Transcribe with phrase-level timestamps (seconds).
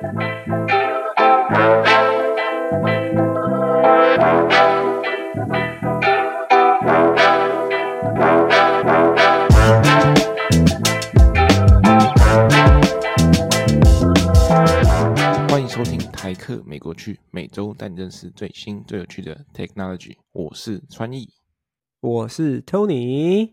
[0.00, 0.10] 欢
[15.60, 20.16] 迎收听台客美国趣，每周带你认识最新最有趣的 technology。
[20.30, 21.28] 我是川艺，
[21.98, 23.52] 我是 Tony。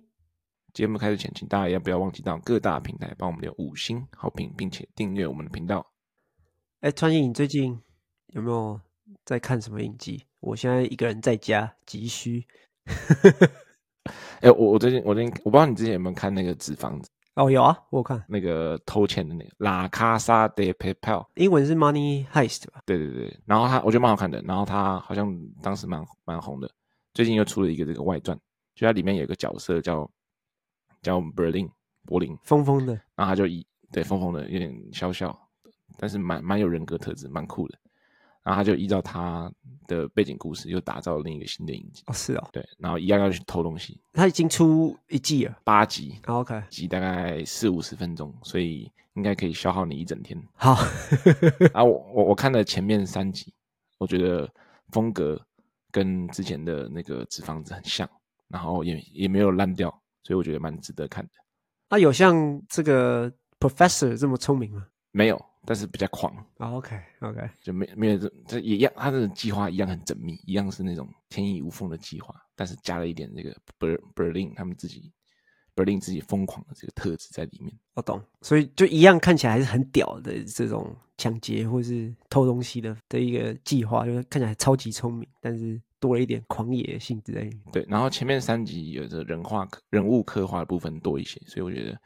[0.74, 5.95] 节目开始前，请大家也不要忘记到各大平台帮我们留五星好评，并且订阅我们的频道。
[6.86, 7.82] 哎，川艺，你最近
[8.28, 8.80] 有没有
[9.24, 10.24] 在看什么影集？
[10.40, 12.46] 我现在一个人在家，急需。
[14.42, 17.10] 哎，我我最近我最近我不知道你之前有没有看那个《纸房子》
[17.44, 22.84] 哦，有啊，我有看那个偷钱的那个《La Casa de Papel》，英文是 Money Heist 吧？
[22.86, 26.70] 对对对，然后他我觉得蛮好看的，然后他好像当时蛮蛮红的，
[27.16, 28.40] 最近又出了一个这个外传，
[28.76, 30.08] 就它里面有一个角色叫
[31.02, 31.68] 叫 Berlin
[32.06, 35.45] 柏林，疯疯的，然后他就一对疯疯的有点笑笑，
[35.98, 37.78] 但是蛮蛮有人格特质，蛮酷的。
[38.44, 39.52] 然后他就依照他
[39.88, 42.04] 的背景故事，又打造了另一个新的影集。
[42.06, 44.00] 哦，是哦，对，然后一样要去偷东西。
[44.14, 46.20] 他已经出一季了，八集。
[46.28, 50.40] 哦，OK，集大概四五十分钟，所以应该可以消耗你一整天。
[50.54, 50.74] 好，
[51.74, 53.52] 啊，我我我看了前面三集，
[53.98, 54.48] 我觉得
[54.92, 55.44] 风格
[55.90, 58.08] 跟之前的那个纸房子很像，
[58.48, 59.90] 然后也也没有烂掉，
[60.22, 61.32] 所以我觉得蛮值得看的。
[61.90, 64.86] 那、啊、有像这个 Professor 这么聪明吗？
[65.16, 65.42] 没有。
[65.68, 73.50] 但是比较狂啊，OK，OK，就没没有这这也一样，他的计划一样很缜密，一样是那种天衣无缝的计划，但是加了一点这个
[73.80, 75.12] Ber Berlin 他们自己
[75.76, 77.76] Berlin 自己疯狂的这个特质在里面。
[77.96, 87.62] 我懂，所以就一样看起来还是很屌的这种抢劫或是偷东西的的一个计划，就是看起来超级聪明，但是多了一点狂野性质在里面。
[87.74, 92.00] 对，然后前面三集有着人化人物刻画的部分多一些，所以我觉得，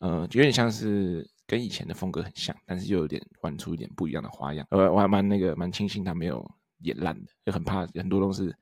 [0.00, 1.24] 呃，有点像是。
[1.46, 4.66] 跟以前的风格很像，但是又有点玩出一点不一样的花样。
[4.70, 6.44] 呃我还蛮那个蛮庆幸他没有
[6.80, 8.52] 演烂的，就很怕很多东西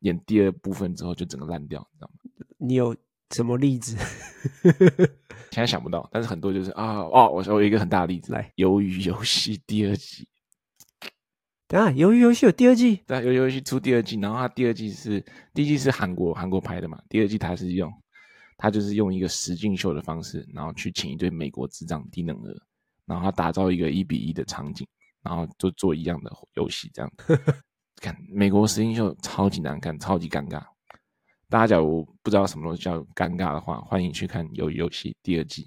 [0.00, 2.46] 演第二部分之后就整个烂掉，你知道吗？
[2.58, 2.94] 你有
[3.30, 3.96] 什么例子？
[5.50, 10.28] 现在想不到，但是很多就是啊哦，我我有一个很大的例子，来，《鱿鱼游戏》第二季。
[11.68, 13.00] 等下，《鱿鱼游戏》有第二季？
[13.06, 17.92] 对，《鱿鱼游戏》出第二季，然后它第二季是第一季是韩国韩国拍的嘛，第二季它是用。
[18.56, 22.56] 他就是用一个实境秀的方式，然后去请一堆美国智障低能儿，
[23.04, 24.86] 然后他打造一个一比一的场景，
[25.22, 27.38] 然后就做一样的游戏，这样子。
[28.00, 30.62] 看美国实境秀超级难看，超级尴尬。
[31.48, 35.66] 大家假如不知道什么东西叫尴尬的话，欢迎去看《游游戏》第二季。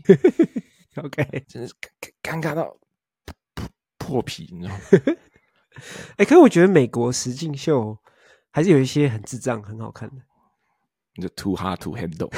[0.98, 1.74] OK，真的是
[2.22, 2.78] 尴尬到
[3.54, 3.68] 破
[3.98, 4.82] 破皮，你知道吗？
[6.18, 7.98] 哎、欸，可是我觉得美国实境秀
[8.52, 10.22] 还是有一些很智障、很好看的。
[11.16, 12.30] 就 too hard to handle，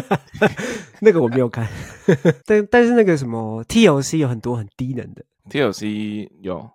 [1.02, 1.68] 那个我没有看，
[2.46, 6.70] 但但是那个什么 TLC 有很多很低能的，TLC 有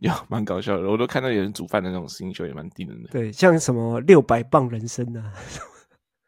[0.00, 5.32] 有蛮搞笑的，我都看到有人煮饭的那种实境秀也蛮低能的，对，像什么六百磅人参啊，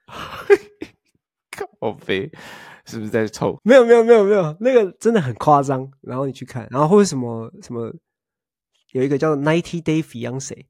[1.80, 2.28] 靠北，
[2.86, 3.56] 是不是在臭？
[3.62, 7.92] 没有没有没有没有，那个真的很夸张，然后你去看，然后或者什么什么，
[8.92, 10.64] 有一个叫 Ninety Day Fiance，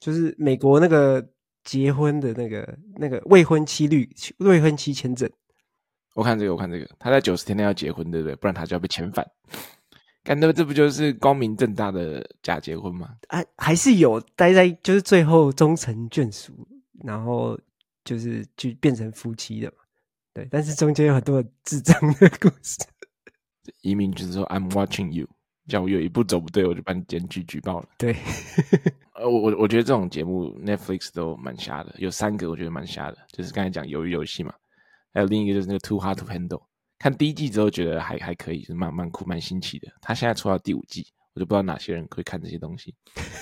[0.00, 1.28] 就是美国那个。
[1.66, 5.28] 结婚的那个那个未婚妻率未婚妻签证，
[6.14, 8.36] 我看这个，我看这个，他在九十天内要结婚，对不对？
[8.36, 9.26] 不然他就要被遣返。
[10.22, 13.16] 干，那这不就是光明正大的假结婚吗？
[13.28, 16.66] 啊，还是有待在就是最后终成眷属，
[17.04, 17.58] 然后
[18.04, 19.78] 就是就变成夫妻的嘛。
[20.32, 22.78] 对，但是中间有很多智障的故事。
[23.82, 25.28] 移民就是说，I'm watching you。
[25.68, 27.88] 叫我有一步走不对，我就把你检举举报了。
[27.98, 28.14] 对，
[29.18, 34.52] 呃，我我我觉得这种节目 Netflix 都蛮瞎的，有三个我觉得蛮瞎的，就是刚才讲鱿鱼游戏嘛，
[35.12, 36.62] 还有另一个就是那个 Too Hard to Handle。
[36.98, 39.88] 看第一季之后觉得还还可以，就是蛮蛮酷蛮新奇的。
[40.00, 42.94] 他现在出到第五季，我就不知道哪些人会看这些东西。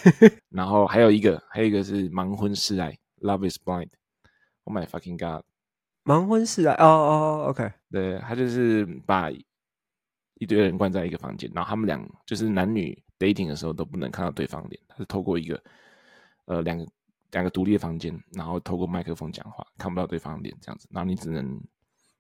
[0.51, 3.91] 然后还有一个，还有一个是盲婚试爱，Love is Blind。
[4.65, 5.45] Oh my fucking god！
[6.05, 7.73] 盲婚试爱，哦哦，OK。
[7.91, 9.31] 对，他就是把。
[10.41, 11.97] 一堆人关在一个房间，然后他们俩
[12.27, 15.63] 就是男女 dating 的时候都不能看到对方脸，他是透过一个
[16.47, 16.87] 呃两个
[17.31, 21.61] 两个独立的房间，然后透过麦克风讲话，看不到对方脸这样子，然后你只能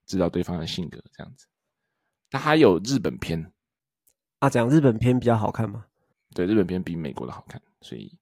[0.06, 1.46] 知道对方的性格这样子。
[2.30, 3.52] 他还有日本片
[4.40, 5.84] 啊，讲日本片比较好看吗？
[6.34, 8.18] 对，日本片比美国的好看，所以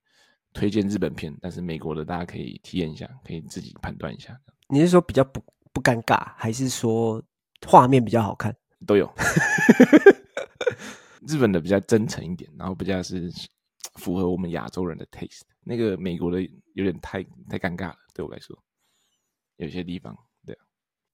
[0.53, 4.39] 推荐日本片，但是美国的大家可以体验一下，可以自己判断一下。
[4.67, 7.21] 你是说比较不不尴尬，还是说
[7.65, 8.55] 画面比较好看？
[8.85, 9.11] 都有，
[11.27, 13.31] 日本的比较真诚一点，然后比较是
[13.95, 15.41] 符合我们亚洲人的 taste。
[15.61, 16.41] 那个美国的
[16.73, 18.57] 有点太太尴尬了，对我来说，
[19.57, 20.57] 有些地方对。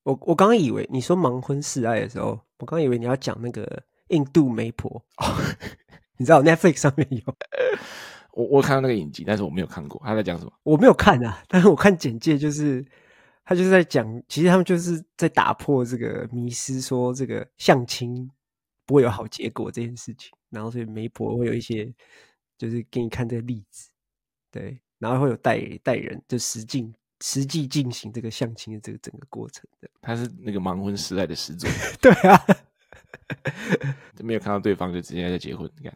[0.03, 5.03] 我我刚刚以为你说盲婚示爱的时候，我刚刚以为你要讲那个印度媒婆。
[6.17, 7.35] 你知道 Netflix 上面有？
[8.33, 10.01] 我我看到那个影集，但是我没有看过。
[10.03, 10.51] 他在讲什么？
[10.63, 12.85] 我没有看啊，但是我看简介，就是
[13.45, 18.29] 他就是在讲，其实他们就是在打破这个迷思，说这个相亲
[18.89, 20.31] 不会有好结果这件事情。
[20.50, 21.94] 然后所以媒婆会有一些，
[22.57, 23.91] 就是给你看这个例子，
[24.50, 26.91] 对，然后会有带带人就实际
[27.21, 29.88] 实际进行这个相亲的这个整个过程的。
[30.01, 31.68] 他是那个盲婚时代的始祖。
[32.01, 32.45] 对啊，
[34.24, 35.95] 没有看到对方就直接在结婚，你看。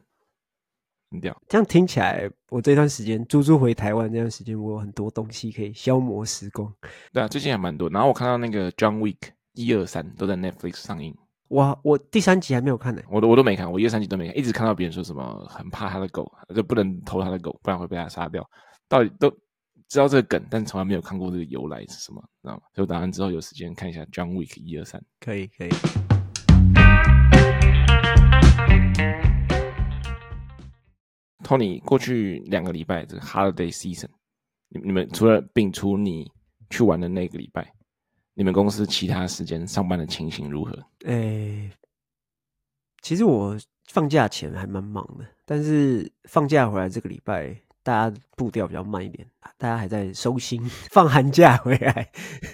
[1.47, 6.71] 这样听起来，我这段时间猪猪回台湾这段时间，我有很多东西可以消磨时光。
[7.11, 7.89] 对啊，最近还蛮多。
[7.89, 9.17] 然后我看到那个 John Wick
[9.53, 11.15] 一二三都在 Netflix 上映。
[11.53, 18.43] 哇，我第三集还没有看呢、欸，我都我都没看，我一二三集都没看，一直看到别人说什么很怕他的狗，就不能偷他的狗，不然会被他杀掉。
[18.89, 19.29] 到底都
[19.87, 22.61] 知道这个梗，但从来没有看过这个由来是什么，知道吗？
[22.73, 24.99] 所以我打算之后有时间看一下 John Wick 一二三。
[25.19, 25.69] 可以，可以。
[31.43, 34.09] Tony，过去两个礼拜这个 Holiday Season，
[34.69, 36.25] 你你们除了摒除你
[36.71, 37.71] 去玩的那个礼拜，
[38.33, 40.71] 你们公司其他时间上班的情形如何？
[41.05, 41.71] 诶、欸，
[43.01, 43.57] 其实我
[43.89, 50.63] 放假前还蛮忙的，但是放假回来这个礼拜，大家步调比较慢一点，大家还在收心。
[50.89, 52.11] 放寒假回来，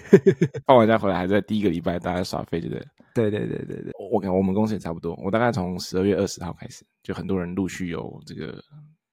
[0.66, 2.86] 放完假回来还在第一个礼拜，大家耍废，对不对？
[3.12, 5.14] 对对对对对，我感我们公司也差不多。
[5.16, 8.62] 我大概从十二月二十号开始，就很多人陆续有这个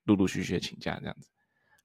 [0.04, 1.30] 陆陆续续的请假这样子，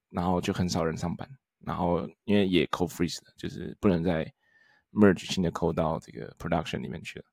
[0.09, 1.27] 然后就很少人上班。
[1.65, 4.31] 然后因为也 code freeze 了，就是不能再
[4.93, 7.25] merge 新的 code 到这个 production 里面去了，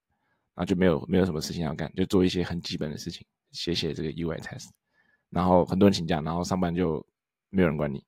[0.54, 4.68] 然后就没有没有什么事情要干，就做一些很基本的事情，写写这个 UI test。
[5.30, 7.04] 然后很多人请假，然后上班就
[7.50, 8.04] 没有人管你。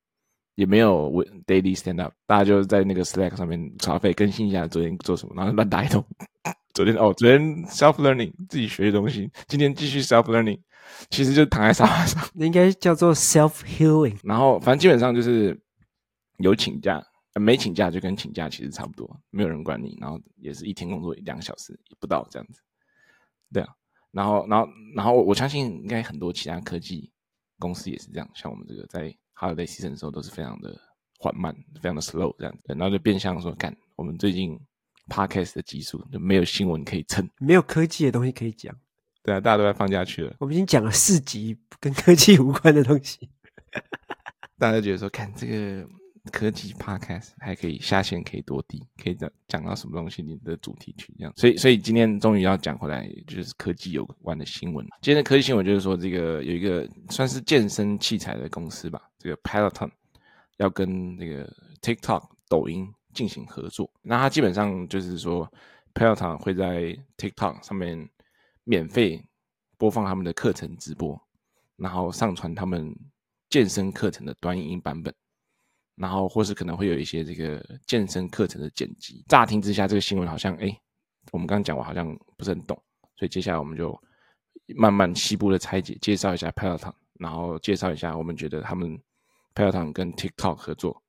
[0.54, 1.10] 也没有
[1.46, 6.04] daily stand up，大家就在那个 Slack 上面查费更新一下昨天做什么，然后乱打一通。
[6.74, 10.60] 昨天哦，昨天 self learning 自己学的东西，今天继续 self learning，
[11.08, 14.14] 其实就躺在沙发上，应该叫做 self healing。
[14.24, 15.58] 然后反正基本上就是
[16.36, 17.02] 有请假，
[17.40, 22.60] 没请假就跟请假其实差不多，没有人管你，然后也是一天工作两个小时不到这样子。
[23.52, 23.74] 对啊，
[24.10, 27.10] 然后然后然后我相信应该很多其他科技
[27.58, 29.14] 公司也是这样，像我们这个在。
[29.34, 30.78] Holiday season 的时候都是非常的
[31.18, 34.56] 缓慢，非常的 slow 这样子，然后就变相说，干我们最近
[35.08, 38.72] podcast 的集数就没有新闻可以蹭，没有科技的东西可以讲。
[39.20, 40.36] 对啊，大家都在放假去了。
[40.38, 43.28] 我们已经讲了四集跟科技无关的东西，
[44.60, 45.88] 大家觉得说，看这个。
[46.30, 50.22] 科技 podcast 还可以下线，可以多低，可以讲讲到什么东西？
[50.22, 54.86] 你的主题曲这样，所以所以今天终于要讲回来，就是科技有关的新闻。
[55.00, 59.90] 今天的科技新闻就是说，这个有一个算是健身器材的公司吧，这个 Peloton
[60.58, 63.90] 要跟那个 TikTok 抖音进行合作。
[64.00, 65.52] 那它基本上就是说
[65.92, 68.08] ，Peloton 会在 TikTok 上面
[68.62, 69.20] 免费
[69.76, 71.20] 播放他们的课程直播，
[71.76, 72.94] 然后上传他们
[73.50, 75.12] 健身课程的短影音版本。
[75.96, 79.24] 然后，或是可能会有一些这个健身课程的剪辑。
[79.28, 80.74] 乍听之下，这个新闻好像，哎，
[81.30, 82.76] 我们刚刚讲，我好像不是很懂。
[83.16, 83.96] 所以接下来我们就
[84.74, 88.98] 慢慢细部的拆解，介绍一下 Peloton，然后介绍一下我们觉得他们
[89.54, 91.00] Peloton 跟 TikTok 合作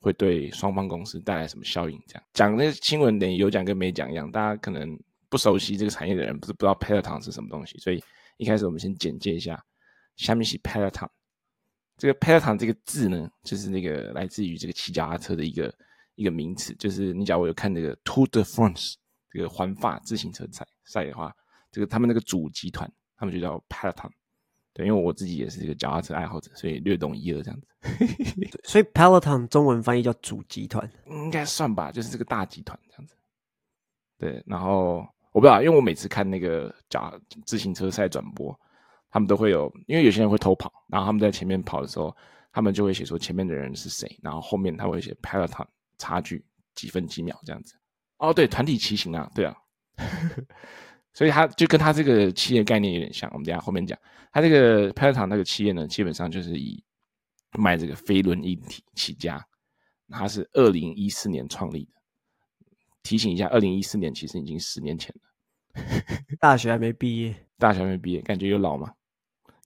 [0.00, 2.00] 会对双方公司带来什么效应。
[2.06, 4.96] 这样讲那个新闻等于有讲跟没讲一样，大家可能
[5.28, 7.76] 不熟悉这个产业的人，不是不知道 Peloton 是什么东西。
[7.78, 8.00] 所以
[8.36, 9.60] 一开始我们先简介一下，
[10.16, 11.08] 下面是 Peloton。
[11.96, 15.74] 这个 Peloton 这个字呢，就是那个来自于这个骑脚踏车的一个
[16.14, 16.74] 一个名词。
[16.74, 18.94] 就是你假如有看那个 Tour de France
[19.30, 21.34] 这个环法自行车赛赛的话，
[21.70, 24.10] 这个他们那个主集团，他们就叫 Peloton。
[24.74, 27.66] 对，因为我自己也是这个脚踏车爱好者，所以略懂一二这样子。
[28.64, 33.14] 所以 Peloton 中文翻译叫主集团，应该算吧，就是这个大集团这样子。
[34.18, 38.58] 对，然后我不知道，因为我每次看那个脚自行车赛转播。
[39.16, 42.14] 他们都会有，因为有些人会偷跑，然后他们在前面跑的时候，
[42.52, 46.44] 他们就会写说前面的人是谁，然后后面他会写 Peloton 差距
[46.74, 47.74] 几分几秒这样子。
[48.18, 49.56] 哦，对，团体骑行啊，对啊，
[51.14, 53.26] 所以他就跟他这个企业概念有点像。
[53.32, 53.98] 我们等下后面讲，
[54.30, 56.84] 他这个 Peloton 那个企业呢，基本上就是以
[57.58, 59.42] 卖这个飞轮一体起家，
[60.10, 61.92] 他是二零一四年创立的。
[63.02, 65.82] 提醒一下，二零一四年其实已经十年前了，
[66.38, 67.34] 大学还没毕业。
[67.58, 68.92] 大学没毕业，感觉有老吗？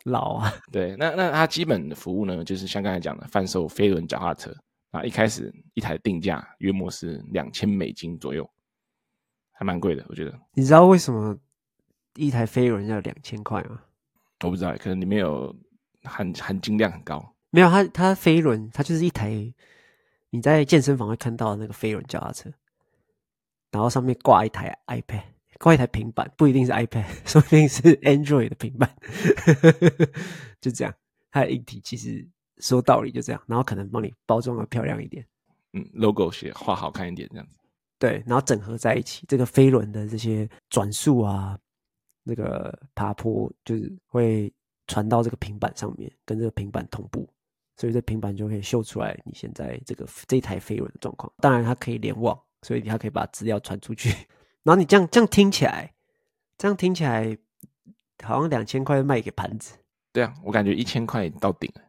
[0.05, 4.55] 老啊， 对，那那它基本的服务呢，就是像刚才讲的，贩售飞轮脚踏车
[4.91, 5.05] 啊。
[5.05, 8.49] 一开始一台定价约莫是两千美金左右，
[9.53, 10.39] 还蛮贵的，我觉得。
[10.55, 11.37] 你知道为什么
[12.15, 13.81] 一台飞轮要两千块吗？
[14.43, 15.55] 我不知道，可能里面有
[16.05, 17.35] 含含金量很高。
[17.51, 19.31] 没有，它它飞轮，它就是一台
[20.31, 22.51] 你在健身房会看到的那个飞轮脚踏车，
[23.71, 25.25] 然后上面挂一台 iPad。
[25.61, 28.91] 挂一台平板，不一定是 iPad， 说不定是 Android 的平板，
[30.61, 30.95] 就这样。
[31.31, 32.27] 它的硬体其实
[32.59, 35.25] 说道理就这样，然后可能帮你包装的漂亮一点，
[35.75, 37.53] 嗯，logo 写画好看一点这样子。
[37.99, 41.59] 对，然后整合在一起，这个飞轮的这些转速啊，
[42.25, 44.51] 那个爬坡就是会
[44.87, 47.29] 传到这个平板上面，跟这个平板同步，
[47.77, 51.31] 所以这平板就可以秀出来你现在这个这台飞轮的状况。
[51.37, 54.11] 当然，它可以联网，所以你还可以把资料传出去。
[54.63, 55.95] 然后你这样这样听起来，
[56.59, 57.37] 这样听起来
[58.23, 59.75] 好像两千块卖给盘子。
[60.13, 61.83] 对啊，我感觉一千块到顶了，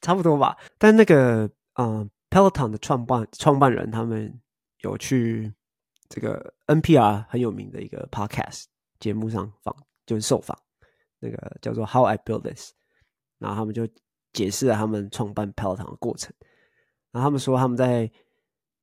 [0.00, 0.56] 差不多吧。
[0.78, 4.40] 但那个嗯，Peloton 的创办创办人他们
[4.80, 5.52] 有去
[6.08, 8.64] 这个 NPR 很有名的一个 Podcast
[9.00, 10.56] 节目上访，就是受访，
[11.18, 12.72] 那个叫做 How I Built This，
[13.38, 13.86] 然后他们就
[14.32, 16.32] 解释了他们创办 Peloton 的过程。
[17.10, 18.10] 然后他们说他们在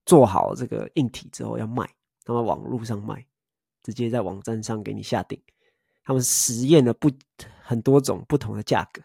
[0.06, 1.90] 做好这个硬体之后要卖。
[2.24, 3.26] 他们网络上卖，
[3.82, 5.42] 直接在网站上给你下定。
[6.04, 7.10] 他们实验了不
[7.62, 9.02] 很多种不同的价格，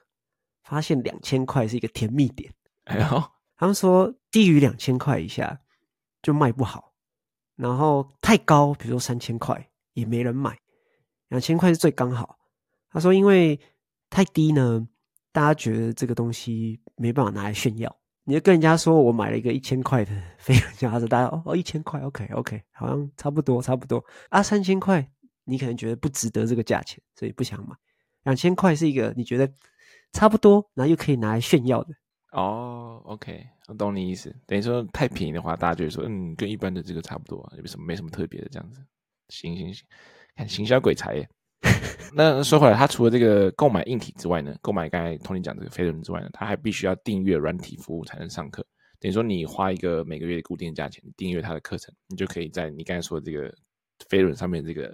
[0.65, 2.53] 发现两千块是一个甜蜜点。
[2.85, 3.23] 哎呦，
[3.57, 5.61] 他们说低于两千块以下
[6.23, 6.95] 就卖不好，
[7.57, 10.59] 然后太高，比如说三千块也没人买，
[11.29, 12.39] 两千块是最刚好。
[12.91, 13.61] 他说因为
[14.09, 14.89] 太低呢，
[15.33, 17.98] 大家觉得这个东西没办法拿来炫耀。
[18.29, 25.11] 你就跟人家说，我买了一个一千块的飞轮夹子，大家哦哦一千块，OK OK，好像差不多差不多啊，三千块
[25.45, 27.75] 你可能觉得不值得这个价钱，所以不想买。
[28.25, 29.51] 两千块是一个你觉得
[30.13, 31.95] 差不多，然后又可以拿来炫耀的。
[32.33, 34.31] 哦，OK，我懂你意思。
[34.47, 38.85] 等于说太便宜的话，大家就会说，嗯，跟一般的这个差不多啊，有什么没什么特别的这样子。
[39.31, 39.87] 行行行，
[40.37, 41.27] 看行销鬼才耶。
[42.15, 48.65] 那说回来，他除了这个购买硬体之外呢，购买刚才 Tony 讲这个飞轮之外呢，他还必须要订阅软体服务才能上课。
[49.01, 53.55] 等于说，你花一个每个月固定的价钱订阅他的课程，你就可以在你刚才说的这个
[54.09, 54.93] 飞轮上面这个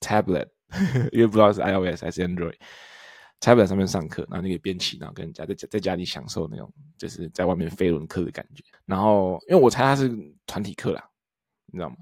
[0.00, 0.46] tablet，
[1.10, 8.62] 因为不知道是 iOS 还是 Android，tablet 上面上课，然后你可以边骑，然后跟人家在在家里享受那种就是在外面飞轮课的感觉。
[8.84, 10.08] 然后，因为我猜他是
[10.46, 11.02] 团体课啦，
[11.72, 11.96] 你知道吗？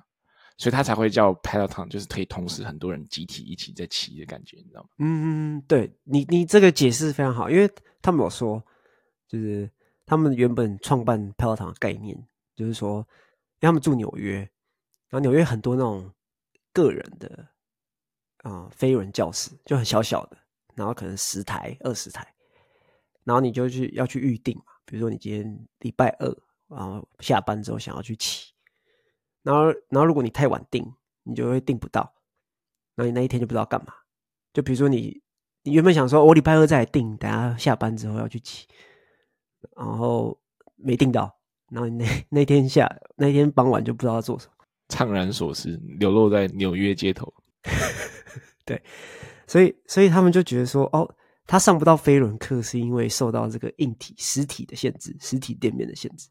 [0.62, 4.90] 所以他才会叫 Peloton，就是可以同时很多人集体一起在骑的感觉，你知道吗？
[4.98, 5.26] 嗯嗯
[5.56, 7.68] 嗯，对你，你这个解释非常好，因为
[8.00, 8.62] 他们有说，
[9.26, 9.68] 就是
[10.06, 12.16] 他们原本创办 Peloton 的概念，
[12.54, 14.36] 就是说，因为他们住纽约，
[15.08, 16.08] 然后纽约很多那种
[16.72, 17.44] 个人的
[18.44, 20.38] 啊飞轮教室，就很小小的，
[20.76, 22.24] 然后可能十台、二十台，
[23.24, 26.32] 然后你就去要去预定嘛，比如说你今天礼拜二，
[26.68, 28.51] 然后下班之后想要去骑。
[29.42, 30.84] 然后，然后如果你太晚订，
[31.24, 32.14] 你就会订不到，
[32.94, 33.92] 那你那一天就不知道干嘛。
[34.52, 35.20] 就比如说你，
[35.64, 38.68] 你原本想说，我礼拜二再来订，等下下班之后要去骑，
[39.76, 40.38] 然后
[40.76, 41.36] 没订到，
[41.70, 47.32] 然后你那那天下那天傍晚就不知道要做什么，怅然所失，流落在纽约街头。
[48.64, 48.80] 对，
[49.48, 51.12] 所以所以他们就觉得说，哦，
[51.46, 56.28] 他上不到飞轮课是因为受到这个硬体实体的限制，实体店面的限制。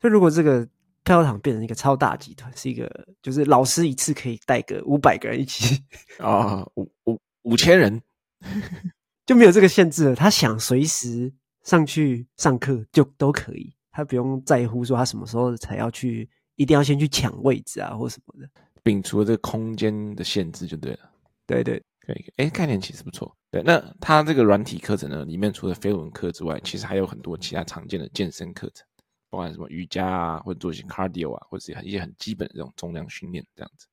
[0.00, 0.68] 所以如果这个。
[1.04, 2.88] 跳堂变成一个超大集团，是一个
[3.22, 5.82] 就是老师一次可以带个五百个人一起
[6.18, 8.00] 啊，五五五千人
[9.26, 10.14] 就没有这个限制了。
[10.14, 18.48] 他想随时上去上课就都可以，他不用在乎说他什么时候才要去，一定要先去抢位置啊或什么的。
[18.82, 21.10] 摒除了这个空间的限制就对了。
[21.46, 22.32] 对对，可以。
[22.36, 23.36] 哎，概念其实不错。
[23.50, 28.86] 对，那他这个软体课程呢，里面除了飞轮课之外，其实还有很多其他常见的健身课程。
[29.30, 33.86] 包含什么瑜伽啊，或者做一些 cardio 啊，或者是一些很基本的这种重量训练这样子。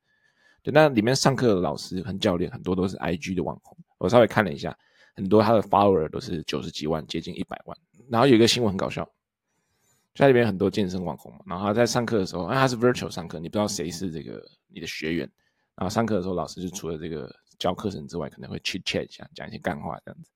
[0.62, 4.76] 对，那里面上课的老师和教练很多都是 IG 的网红，我稍微看了一下，
[5.14, 7.78] 很多他的 follower 都是九十几万，接近一百万。
[8.10, 9.04] 然后有一个新闻很搞笑，
[10.14, 15.30] 就在里面很多健身网红嘛，然后他在上课的时候，因为他是 virtual 上课，你不知道谁是这个你的学员，
[15.76, 20.30] 然后上课的时候，老师就除了这个教课程之外，可能会 chit chat 一下，讲一些干话这样子。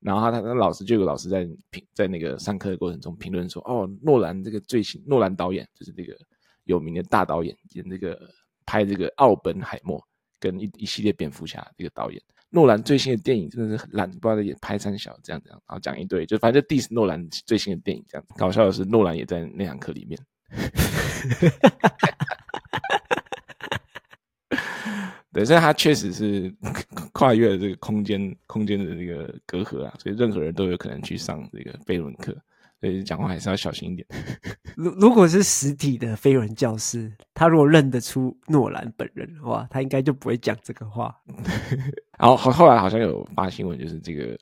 [0.00, 6.16] 然后他他老师就有个老师在评在那个上课的过程中评论说，哦，诺兰这个最新诺兰导演就是这个
[6.64, 8.18] 有名的大导演，演这个
[8.64, 10.00] 拍这个奥本海默
[10.38, 18.24] 跟一一系列蝙蝠侠这个导演，诺兰最新的电影真的是很烂，不知道演拍三小这样这样，然后讲一堆，就反正就 diss 诺兰最新的电影这样。
[18.36, 20.18] 搞笑的是诺兰也在那堂课里面。
[25.38, 26.52] 对，所以他确实是
[27.12, 32.36] 跨越了这个空间空间的这个隔阂啊，所以任何人都有可能去上这个飞轮课，
[32.80, 34.04] 所以讲话还是要小心一点。
[34.74, 41.14] 如如果是实体的飞轮教师，他如果认得出诺兰本人的话，他应该就不会讲这个话。
[42.18, 44.36] 然后后后来好像有发新闻，就是这个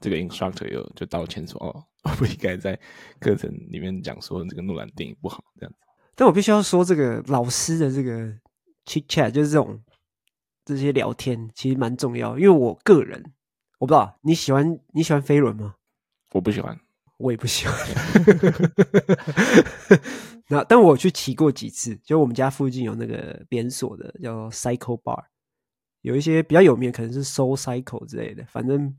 [0.00, 2.80] 这个 instructor 有就道歉说，哦， 我不应该在
[3.20, 5.78] 课程里面讲说这个诺兰电影不好这样子。
[6.14, 8.26] 但我必须要说，这个老师的这个
[8.86, 9.78] chit chat 就是这种。
[10.68, 13.32] 这些聊天其实蛮重要，因为我个人
[13.78, 15.76] 我不知道你喜欢你喜欢飞轮吗？
[16.32, 16.78] 我不喜欢，
[17.16, 17.74] 我也不喜欢。
[20.48, 25.24] 那但我去骑过几次，就我们家附近有那个连锁的叫 Cycle Bar，
[26.02, 28.44] 有一些比较有名，可能是 Soul Cycle 之类的。
[28.44, 28.94] 反正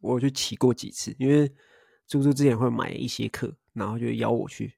[0.00, 1.52] 我去骑过几次，因为
[2.06, 4.72] 猪猪之前会买一些课，然后就邀我去。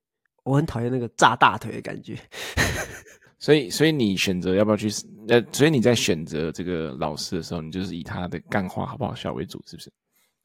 [0.44, 2.18] 我很讨厌那个炸大腿的感觉。
[3.38, 4.88] 所以，所以你选择要不要去？
[5.28, 9.92] 呃，所以你在选择这个老师的时候，你就是以他的干话好不好笑为主，是不是？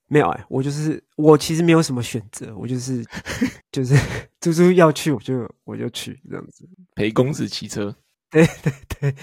[0.07, 3.05] 没有哎、欸，我就是我其实没有什么选择，我就是
[3.71, 3.95] 就是
[4.41, 7.95] 猪猪要去我就我就去这样子陪公子骑车。
[8.31, 9.15] 对对对，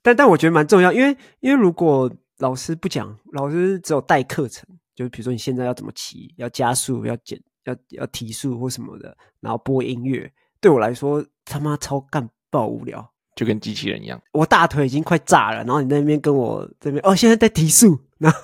[0.00, 13.10] 但但我觉得蛮重要，因为因为如果老师不讲，老师只有带课程，就是比如说你现在要怎么骑，要加速，要减，要要提速或什么的，然后播音乐，对我来说他妈超干爆无聊。
[13.34, 18.38] 就跟机器人一样，我大腿已经快炸了，然后你在那边跟我这边哦，现在在提速， 然后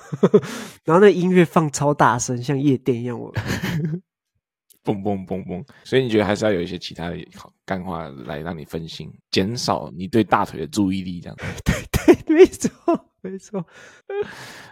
[0.83, 3.31] 然后那音乐放超大声，像夜店一样，我
[4.83, 11.45] 嘣嘣嘣嘣，所以你觉得还是要有一些其他的好干话来让你分心，减少你对大腿的注意力，这样子。
[11.63, 13.63] 对对，没错没错，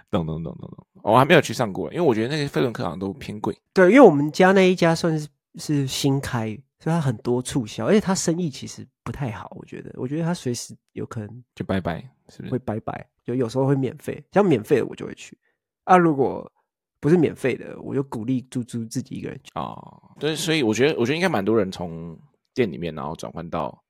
[0.09, 3.55] 懂懂懂懂懂，我还没有去上过，因为我觉得那些飞轮课好像都偏贵。
[3.71, 6.57] 对，因为我们家那一家算是是新开。
[6.79, 9.91] 所以他很多促销，而且他生意其实不太好，我觉得。
[9.95, 11.99] 我觉得他随时有可能就拜拜，
[12.29, 12.51] 是不是？
[12.51, 15.35] 会拜拜，就有时候会免费，像免费的我就会去。
[15.85, 16.49] 啊，如果
[16.99, 19.49] 不是免费的，我就鼓励猪猪自己一个人去。
[19.55, 22.15] 哦，对，所以我觉得，我觉得应该蛮多人从
[22.53, 23.83] 店里面然后转换到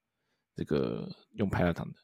[0.55, 2.00] 这个用 Peloton 的，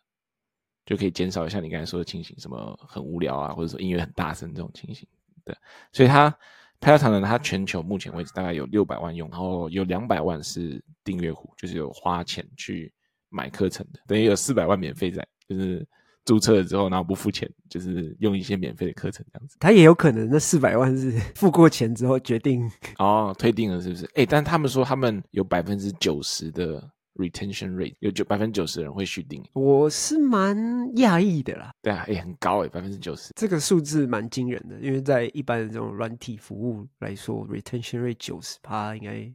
[0.86, 5.08] 就可以减少一下你刚才说的情形，什么很无聊啊，或者说音乐很大声这种情形。
[5.46, 5.56] 对，
[5.94, 6.38] 所以他。
[6.84, 12.94] Peloton 呢，它全球目前为止大概有六百万用，然后有两百万是订阅户，就是有花钱去
[13.30, 15.88] 买课程的，等于有四百万免费在，就是
[16.26, 19.56] 注册了之后然后不付钱，就是用一些免费的课程这样子。
[19.60, 24.06] 他也有可能那四百万是 付过钱之后决定哦，退订了是不是？
[24.16, 26.92] 哎，但他们说他们有百分之九十的。
[27.16, 30.58] Retention rate 有九百分之九十的人会续订，我是蛮
[30.96, 31.72] 讶异的啦。
[31.82, 34.80] 对啊，也很高诶，百分之九十，这个数字蛮惊人的。
[34.80, 39.34] 因为在一般的这种软体服务来说，retention rate 九十趴应该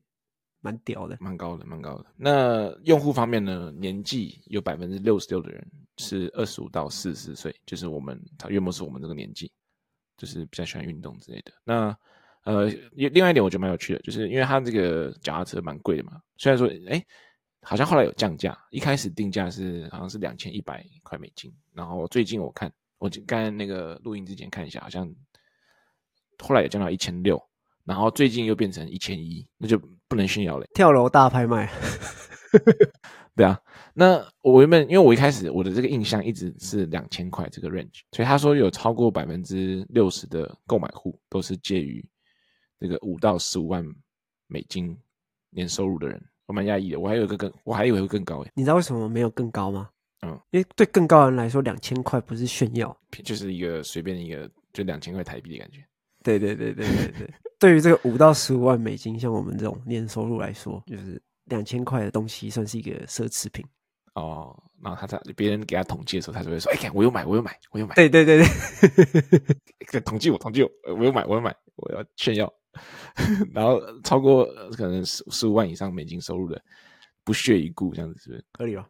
[0.60, 2.06] 蛮屌的，蛮高的，蛮高的。
[2.16, 3.72] 那用户方面呢？
[3.78, 5.64] 年纪有百分之六十六的人
[5.98, 9.50] 是二十五到四十岁，就是我们他约莫是我们这个年纪，
[10.16, 11.52] 就是比较喜欢运动之类的。
[11.62, 11.96] 那
[12.44, 17.06] 呃，另外一点我觉得蛮有趣的，就是因为它这个脚踏车蛮贵的嘛，虽然说诶
[17.62, 25.12] 好像后来有降价，一开始定价是好像是两千一百块美金，然后最近我看，我刚才那个录音之前看一下，好像
[26.38, 27.42] 后来也降到一千六，
[27.84, 31.70] 然后最近又变成一千一，那就不能炫耀了，跳楼大拍卖。
[33.36, 33.60] 对啊，
[33.92, 42.04] 那我原本因为我一开始我的这个印象一直是两千块这个 range，所以他说有超过百分之六十的购买户都是介于
[42.80, 43.84] 这个五到十五万
[44.46, 44.98] 美金
[45.50, 46.20] 年收入的人。
[46.48, 48.50] 我蛮讶异的，我还有一个更，我还以为会更高诶。
[48.54, 49.90] 你知道为什么没有更高吗？
[50.22, 55.84] 嗯，因为对更高的人来说，两千块不是炫耀， 就是一个随便一个就两千块台币的感觉。
[56.24, 63.64] 对对对对对对，对于这个五到十五万美金，像我们这种年收入来说，就是两千块的东西算是一个奢侈品。
[64.14, 68.42] 哦，然后他在别人给他统计的时候，他就会说：“哎，看我有买，我有买，我有买。”对对对
[69.92, 72.52] 对， 统计我，统计我，我有买，我有买，我要炫耀。
[73.52, 74.44] 然后超过
[74.76, 76.60] 可能十十五万以上美金收入的，
[77.24, 78.44] 不屑一顾这样子，是不是？
[78.52, 78.88] 可以吧？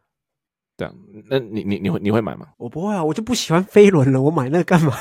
[0.77, 0.93] 对啊，
[1.29, 2.47] 那你你你会你会买吗？
[2.57, 4.93] 我不会啊，我就不喜欢飞轮了，我买那个干嘛？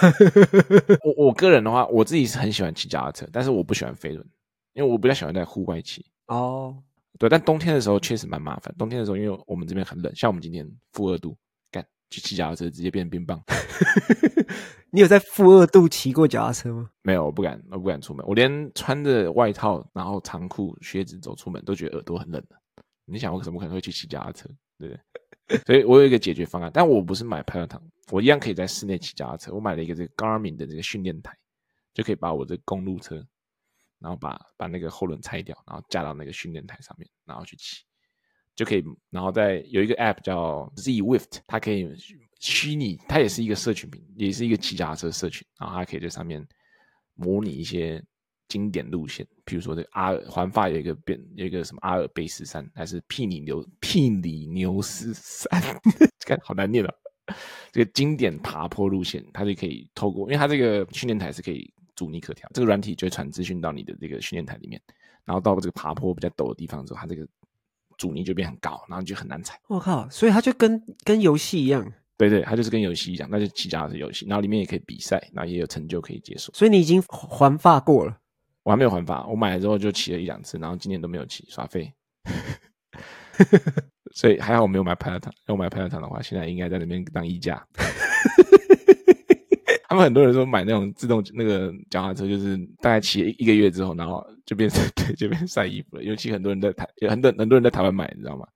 [1.05, 4.27] 我我个人的话，我自己是很喜欢骑脚踏车，但是我不喜欢飞轮，
[4.73, 6.05] 因为我比较喜欢在户外骑。
[6.27, 6.77] 哦，
[7.19, 8.75] 对，但冬天的时候确实蛮麻烦。
[8.77, 11.37] 冬天的时候，因为我们这边很冷，像我们今天负二度，
[12.09, 13.43] 干去骑脚踏车直接变成冰棒。
[14.91, 16.91] 你有在负二度骑过脚踏车吗？
[17.03, 18.27] 没有，我不敢，我不敢出门。
[18.27, 22.57] 我连穿着外套，然后长裤、靴子走出门，都觉得耳朵很冷的。
[23.05, 24.49] 你想，我怎么可能会去骑脚踏车？
[24.79, 25.59] 对不对？
[25.67, 29.53] 所以我有一个解决方案，但我不是买 Peloton，我一样可以在室内骑脚踏车。
[29.53, 31.37] 我买了一个这个 Garmin 的这个训练台，
[31.95, 33.17] 就可以把我的公路车，
[33.99, 37.83] 然后把把那个后轮拆掉，然后架到那个训练台上面，然后去骑，
[38.59, 38.83] 就可以。
[39.09, 41.89] 然后在有一个 App 叫 Zwift，它可以。
[42.41, 46.41] 虚拟，它也是一个社群，也是一个骑脚踏车社群，然后它可以在上面
[47.15, 48.01] 模拟一些
[48.47, 55.51] 经典路线，比如说这个阿尔环法有一个变，有一个什么阿尔卑斯山，还是庇里牛庇里牛斯山，
[56.25, 56.95] 看好难念啊！
[57.73, 64.81] 这个经典爬坡路线，它就可以透过，因为它这个训练台是可以阻尼可调，这个软体就会传资讯到你的这个训练台里面，
[65.25, 67.27] 然后到了这个爬坡比较陡的地方之后，它这个
[67.99, 69.61] 阻尼就变很高，然后就很难踩。
[69.67, 70.09] 我靠！
[70.09, 71.87] 所以它就跟跟游戏一样。
[72.17, 76.53] 对对，它就是跟游戏一样，那就骑脚踏车游戏，然后里面也可以比赛，然后也有成就可以解锁。
[76.55, 78.17] 所以你已经还发过了？
[78.63, 81.93] 我还没有还发，我买了之后就骑了一两次，然后今年都没有骑，耍废。
[84.15, 87.65] 所以还好我没有买 Peloton，要买 Peloton 的话，现在应该在那边当衣架。
[89.89, 96.03] 他们很多人说买那种自动那个脚踏车，就是大概骑一个月之后，然后就变成 对，就变晒衣服了。
[96.03, 98.47] 尤其很多人在台，有很多很多人在台湾买，你知道吗？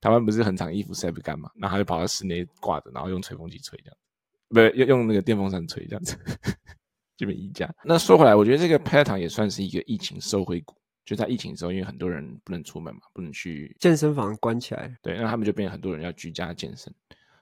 [0.00, 3.96] 台湾不是很长衣服晒不干嘛，然后他就跑到室内挂着，然后用吹风机吹这样，
[4.48, 6.18] 不是用用那个电风扇吹这样子，
[7.16, 7.72] 这边衣架。
[7.84, 16.92] 那说回来，我觉得这个 Peloton 也算是一个疫情收回股，就在疫情的时候，因为很多人不能出门嘛，不能去健身房关起来，对，那他们就变很多人要居家健身，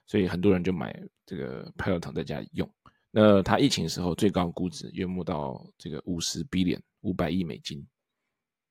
[0.05, 2.69] 所以很多人就买这个 Peloton 在家里用。
[3.11, 7.85] 那它疫情的时候最高估值约莫到这个五十 billion 五百亿美金，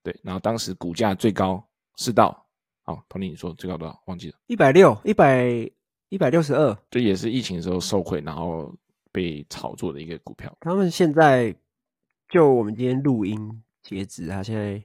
[0.02, 1.62] 对，然后当时股价最高
[1.96, 2.46] 是到。
[2.82, 4.02] 好，Tony，你说最高多少？
[4.06, 5.70] 忘记了，一百六，一百
[6.08, 6.76] 一百六十二。
[6.90, 8.74] 这也是疫情的时候受惠，然后
[9.12, 10.56] 被炒作的一个股票。
[10.60, 11.54] 他们现在
[12.28, 14.82] 就我们今天录音截止，它现在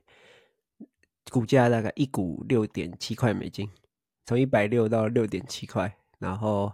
[1.31, 3.69] 股价大概一股六点七块美金，
[4.25, 5.95] 从一百六到六点七块。
[6.19, 6.71] 然后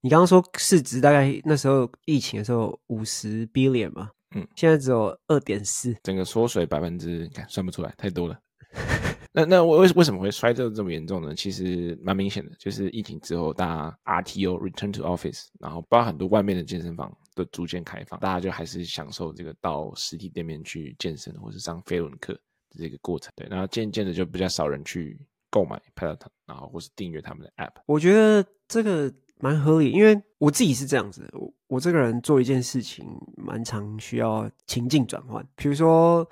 [0.00, 8.38] 你刚刚说市值大概那时候疫情的时候五十 billion 嘛，嗯，现在只有二点四，整个缩水百分之，你看算不出来，太多了。
[9.32, 11.34] 那那为为什么会衰退这么严重呢？
[11.34, 23.32] 其实蛮明显的，就是疫情之后，大家 RTO Return to Office，然后包括很多外面的健身房都逐渐开放，大家就还是享受这个到实体店面去健身或是上飞轮课的这个过程。
[23.36, 27.74] 对，然后渐渐的就比较少人去购买 Peloton，然后或是订阅他们的 App。
[27.86, 36.28] 我觉得这个蛮合理，因为我自己是这样子，我我这个人做一件事情蛮常需要情境转换，比如说。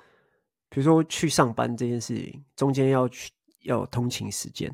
[0.69, 3.31] 比如说去上班这件事情，中间要去
[3.63, 4.69] 要有通勤时间，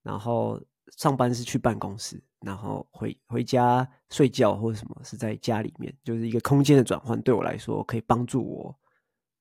[0.00, 0.62] 然后
[0.96, 7.20] 上班是去办公室，然后回回家睡觉或者什么是在家里面，就是一个空间的转换。
[7.20, 8.78] 对我来说，可以帮助我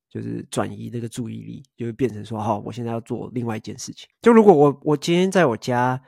[0.09, 4.09] 就是转移这个注意力，就会变成说，好，我现在要做另外一件事情。
[4.23, 6.01] 就如果我我今天在我家，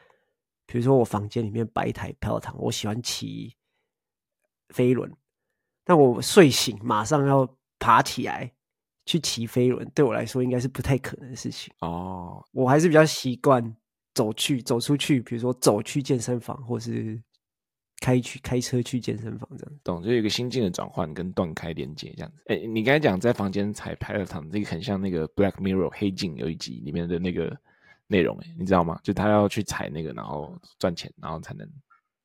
[0.65, 3.56] 比如说我房间里面摆一台飘躺，我喜欢骑
[4.69, 5.12] 飞轮，
[5.84, 8.51] 但我睡醒马上要爬起来。
[9.08, 12.43] 去骑飞轮对我来说应该是不太可能的事情哦。
[12.51, 13.63] 我还是比较习惯
[14.15, 17.21] 走去走出去，比如说走去健身房，或是
[17.99, 19.80] 开去开车去健身房这样。
[19.84, 22.41] 懂，就有一个心境的转换跟断开连接这样子。
[22.47, 27.56] 哎、欸，你刚才讲在房间踩 Peloton，这个很像那个 Black Mirror 黑镜有一集里面的那个
[28.07, 28.99] 内容，哎，你知道吗？
[29.03, 31.69] 就他要去踩那个，然后赚钱，然后才能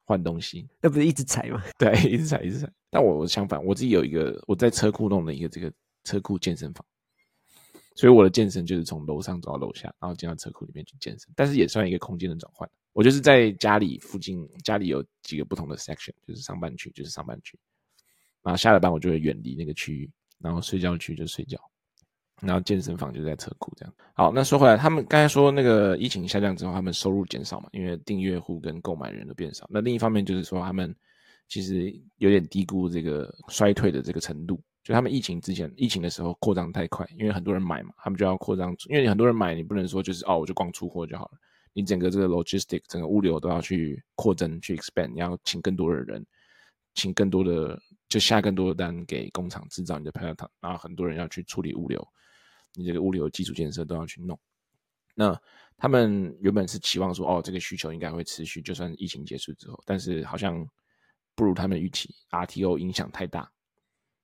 [0.04, 0.68] 换东西。
[0.80, 1.62] 那不是一直踩吗？
[1.78, 2.70] 对，一直踩，一直踩。
[2.90, 5.72] 但我相反，我自己有一个我在车库弄的一个这个。
[6.02, 6.82] 车库健身房，
[7.94, 12.68] 所以我的健身就是从楼上走到楼下，然后进到车库里面去健身，但是也算一个空间的转换。
[12.94, 17.58] 我就是在家里附近，家里有几个不同的 section，就是上班区，就是上班区，
[18.42, 21.60] 然后下了班我就会远离那个区域，然后睡觉区就睡觉，
[22.40, 23.94] 然后健身房就在车库这样。
[24.14, 29.66] 好，那说回来，他们刚才说那个疫情下降之后，他们收入减少嘛，因为订阅户跟购买人都变少。
[29.70, 30.94] 那另一方面就是说，他们
[31.48, 34.61] 其实有点低估这个衰退的这个程度。
[34.83, 38.74] 就他们疫情之前，疫情的时候扩张太快，因为很多人买嘛，他们就要扩张。
[38.88, 41.33] 因为你很多人买，你不能说就是哦，我就光出货就好了。
[41.72, 46.24] 你整个这个 logistic，整个物流都要去扩增、去 expand，你要请更多的人，
[46.94, 52.05] 请更多的，就下更多的单给工厂制造你的 Peloton，然后很多人要去处理物流，
[52.74, 54.38] 你这个物流基础建设都要去弄。
[55.14, 55.38] 那
[55.76, 60.66] 他们原本是期望说，哦，这个需求应该会持续，就算疫情结束之后，但是好像
[61.35, 63.50] 不如他们预期，RTO 影响太大。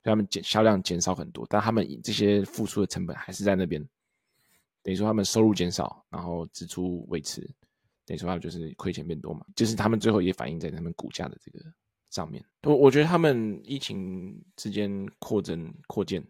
[0.03, 3.83] 他们减销量减少很多，但他们这些付出的成本还是在那边，
[4.81, 7.41] 等于说他们收入减少，然后支出维持，
[8.05, 11.59] 等于说他就是亏钱变多嘛，就是他们最后也反映在他们股价的这个
[12.11, 12.45] 上面。
[12.63, 16.25] 我我觉得他们疫情之间扩增扩建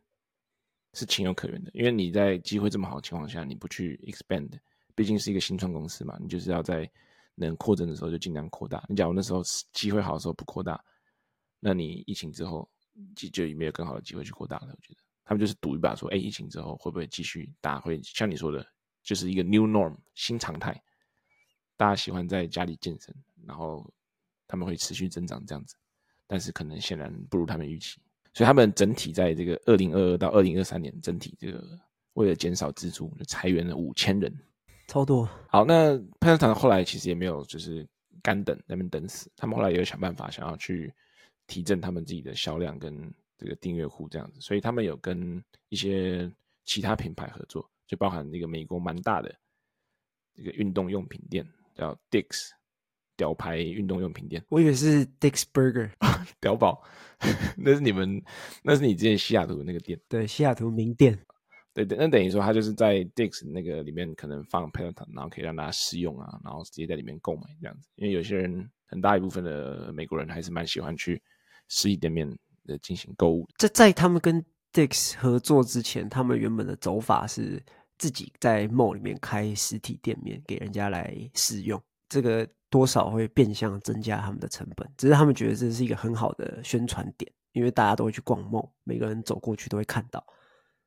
[0.96, 4.50] 是情有可原的，因为你在机会这么好的情况下，你不去 expand，
[4.96, 6.90] 毕竟是一个新创公司嘛，你就是要在
[7.36, 8.84] 能扩增的时候就尽量扩大。
[8.88, 10.82] 你假如那时候机会好的时候不扩大，
[11.60, 12.68] 那你疫情之后。
[13.14, 14.68] 就就没有更好的机会去扩大了。
[14.68, 17.52] 我觉得他们就是赌一把，说，哎，疫情之后会不会继续？
[17.60, 18.66] 大会像你说的，
[19.02, 20.82] 就是一个 new norm 新常态，
[21.76, 23.86] 大家喜欢在家里健身，然后
[24.48, 25.76] 他们会持续增长这样子。
[26.26, 28.00] 但是可能显然不如他们预期，
[28.36, 31.64] 所以他们整体在这个二零二二到二零二三年，整体这个
[32.12, 34.30] 为了减少支出，就裁员了五千人，
[34.88, 35.26] 超多。
[35.48, 37.88] 好，那 Peloton 后来其实也没有就是
[38.22, 40.92] 干等，那边等死，他们后来也有想办法想要去。
[41.48, 46.28] 提振他们自己的销量跟这个订阅户这样子，所以他们有跟一些
[46.64, 49.32] 其他品牌合作，就包含那个美国蛮大的
[50.34, 52.50] 这个运动用品店叫 Dick's
[53.16, 54.44] 屌牌运动用品店。
[54.48, 55.90] 我以为是 Dick's Burger，
[56.40, 56.82] 屌宝，
[57.56, 58.22] 那是你们，
[58.62, 59.98] 那是你之前西雅图的那个店。
[60.08, 61.18] 对，西雅图名店。
[61.74, 67.88] 对对，那等于说他就是在 Dick's 那个里面可能放 Peloton，然后可以让大家试用啊，然后直接在里面购买这样子。
[67.96, 71.22] 因为有些人很大一部分的美国人还是蛮喜欢去
[71.68, 72.26] 实体店面
[72.64, 73.46] 的进行购物。
[73.58, 77.62] 在在他们跟 Dick's 合作之前，他们原本的走法是
[77.98, 84.88] 自己在 mall 里面开实体店面给人家来试用，这个多少会变相增加他们的成本。
[84.96, 90.24] 只是他们觉得这是一个很好的宣传点，因为大家都会去逛梦每个人走过去都会看到。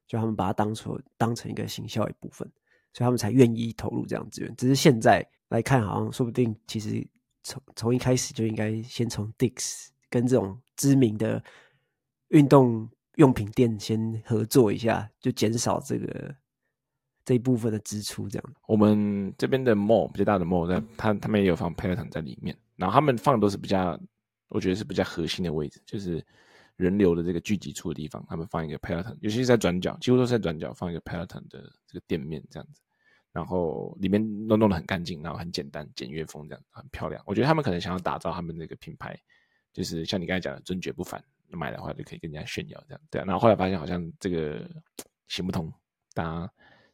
[0.07, 2.51] 就他们把它当成当成一个行销一部分，
[2.93, 4.55] 所以他们才愿意投入这样资源。
[4.55, 7.07] 只是现在来看，好像说不定其实
[7.43, 11.43] 从从一开始就应该先从 Dick's 跟这种知名的
[12.29, 16.35] 运动用品店先合作一下，就减少这个
[17.29, 18.27] 这一部分的支出。
[18.27, 23.99] 这样，我们这边的 mall 比较大的 mall，在他他们也有放 Peloton 在里面，然后他们放的都是比较，
[24.47, 26.25] 我觉得是比较核心的位置，就是。
[26.79, 32.79] 人流的这个聚集处的地方，他们放一个 Peloton，尤其是在转角，几乎都是在转角放一个 Peloton 的这个店面这样子，
[33.33, 37.21] 然后里面都弄得很干净，然后很简单，简约风这样，很漂亮。
[37.25, 39.13] 我觉得他们可能想要打造他们那个品牌，
[39.73, 43.01] 就是像你刚才讲的尊爵不凡，买的话就可以跟人家炫耀这样。
[43.11, 44.65] 对啊，然后后来发现好像这个
[45.27, 45.69] 行不通，
[46.13, 46.49] 大家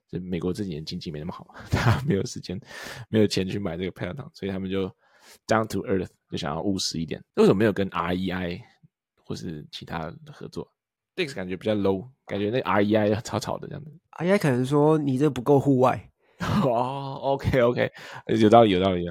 [0.07, 2.59] 这美国这几年经济没那么好， 大家没有时间，
[3.09, 4.87] 没有钱去买这个 Peloton，所以他们就
[5.47, 7.23] down to earth，就想要务实一点。
[7.35, 8.61] 为什么没有跟 REI？
[9.27, 10.71] 或是其他的合作
[11.15, 13.91] ，Dick's 感觉比较 low，感觉那 REI 要吵吵的这样子。
[14.19, 16.11] REI 可能说你这不够户外。
[16.63, 17.91] 哦，OK OK，
[18.27, 19.03] 有道理有道理，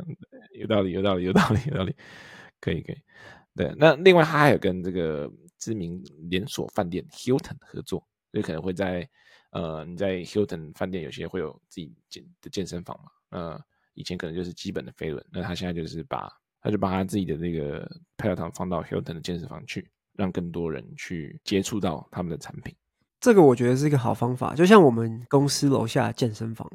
[0.52, 1.96] 有道理有道理有道理有道理，
[2.60, 2.96] 可以可以。
[3.56, 5.28] 对，那另外他还有跟这个
[5.58, 9.08] 知名连锁饭店 Hilton 合作，所以可能会在
[9.54, 13.60] 呃你在 Hilton 饭店有些会有自己健的健身房嘛，呃
[13.94, 19.90] 以前可能就是基本的飞轮，那他现在就是把他就把他自己的那个 Peloton 放到 Hilton 的健身房去。
[20.16, 22.72] 让更多人去接触到他们的产品，
[23.18, 24.54] 这个我觉得是一个好方法。
[24.54, 26.70] 就像我们公司楼下健身房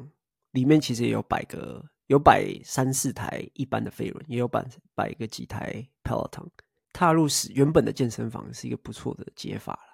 [0.50, 4.62] 里面，其实也有摆个有摆三四台一般的飞轮，也有摆
[4.94, 6.50] 摆个几台 Peloton。
[6.92, 9.89] 踏入是原本的健身房是一个不错的解法了，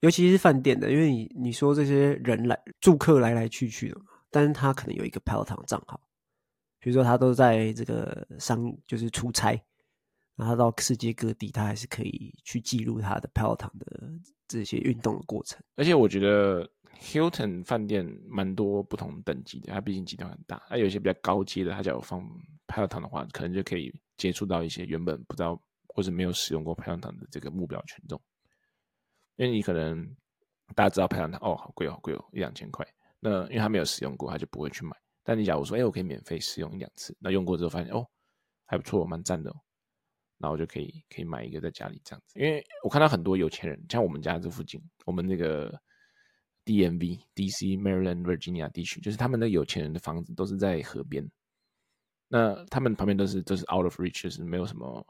[0.00, 6.00] 尤其是饭店的，因为你你说这些人来住客来来去去的嘛，但是他可能有一个 Peloton 账号，
[6.78, 9.60] 比如说他都在这个商就是出差。
[10.36, 14.10] 然后到世界各地，他还是可以去记录他的 PLT 的
[14.48, 15.62] 这些运动的过程。
[15.76, 16.66] 而且我觉得
[16.98, 22.26] Hilton 饭店蛮多不同等级的，它毕竟集团很大，它有一些比较高阶的，它只要放
[22.68, 28.18] PLT 的话，可能就可以接触到一些原本不知道或者没有使用过 PLT 的这个目标群众。
[29.40, 30.04] 因为你可能
[30.74, 32.86] 大家知道 Peloton 哦，好贵哦，好贵哦，一两千块。
[33.20, 34.94] 那因为他没有使用过，他就不会去买。
[35.24, 38.06] 但你假如说，哎，我可以免费试用一两次，那用过之后发现哦，
[38.66, 39.56] 还不错，蛮赞的哦。
[40.36, 45.70] 然后就可以可以买一个在家里这样子，因为我看到很多有钱人，像我们家这附近，我们那个
[46.66, 51.26] DMV DC Maryland Virginia 地区，就是他们那有钱人的房子都是在河边，
[52.28, 55.06] 那他们旁边都是都是 out of reach，就是没有什么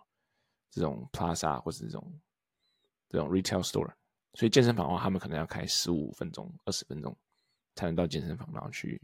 [0.70, 2.20] 这种 plaza 或是这种
[3.08, 3.92] 这种 retail store，
[4.34, 7.16] 所以健身房的话，他们可能要开十五分钟、二十分钟
[7.74, 9.00] 才能到健身房，然后去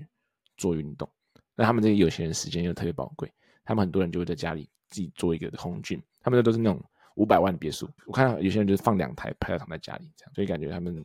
[0.57, 1.09] 做运动。
[1.55, 3.33] 那他们这个有钱人时间又特别宝贵，
[3.65, 6.01] 他们很多人就会在家里自己做一个 home gym。
[6.21, 6.83] 他们的都是那种
[7.15, 11.05] 五百万的别墅，我看到有些人就是放两台 Peloton 在家里，这样，所以感觉他们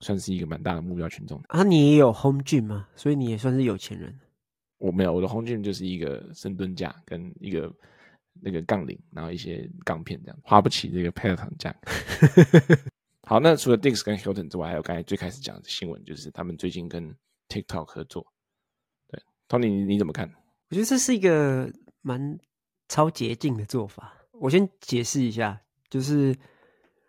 [0.00, 1.40] 算是一个蛮大的目标群众。
[1.48, 2.88] 啊，你也有 home gym 吗？
[2.96, 4.18] 所以你也算是有钱人。
[4.78, 7.72] 我没有，我的 home gym 就是一个深蹲架跟一个
[8.40, 11.90] 那个杠铃，然后一些杠片这样，花不起这个 Peloton 价格。
[13.26, 17.14] 好，那除了 Dick's 跟 Hilton 之外，还有刚才最开始讲的新闻，就是他们最近跟
[17.48, 18.26] TikTok 合作。
[19.08, 20.30] 对，Tony，你你怎么看？
[20.68, 22.38] 我觉得这是一个蛮
[22.88, 24.14] 超捷径的做法。
[24.32, 26.36] 我先解释一下，就是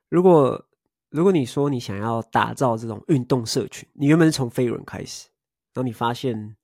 [0.09, 0.65] 如果
[1.09, 5.27] 如果你说你想要打造这种运动社群，你原本是从飞轮开始，
[5.73, 6.55] 然后你发现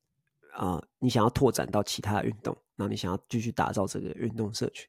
[0.54, 4.88] 啊、你想要拓展到其他运动，然后你想要继续打造这个运动社群，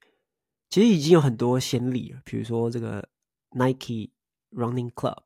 [0.70, 3.08] 其实已经有很多先例了，比如说这个
[3.50, 4.10] Nike
[4.52, 5.22] Running Club，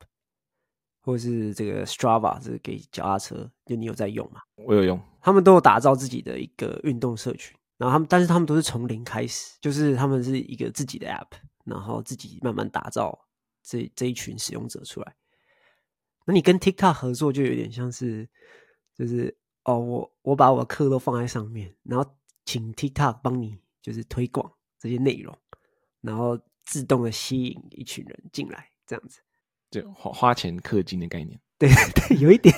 [1.03, 4.41] 或者是这个 Strava，这个给脚踏车，就你有在用吗？
[4.57, 7.57] 我有用，他们都有打造自己的一个运动社群。
[7.79, 11.27] 然后他们，但是他们都是从零开始，就是他们是一个自己的 app，
[11.65, 13.27] 然后自己慢慢打造
[13.63, 15.15] 这这一群使用者出来。
[16.25, 18.27] 那你跟 TikTok 合作，就有点像是，
[18.95, 25.37] 就是哦，我我把我的课都放在上面，然后请 TikTok 帮你就是推广这些内容，
[26.01, 29.21] 然后自动的吸引一群人进来，这样子，
[29.71, 31.41] 就花花钱氪金的概念。
[31.59, 32.55] 对对，有一点。